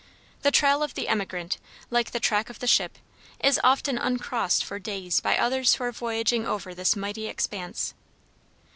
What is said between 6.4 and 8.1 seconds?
over this mighty expanse.